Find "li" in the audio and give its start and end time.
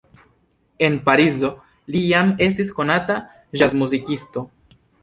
1.97-2.03